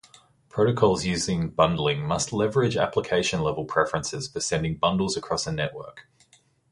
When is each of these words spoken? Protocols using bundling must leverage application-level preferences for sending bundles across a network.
Protocols 0.49 1.05
using 1.05 1.49
bundling 1.51 2.01
must 2.01 2.33
leverage 2.33 2.75
application-level 2.75 3.65
preferences 3.65 4.27
for 4.27 4.39
sending 4.39 4.77
bundles 4.77 5.15
across 5.15 5.45
a 5.45 5.51
network. 5.51 6.07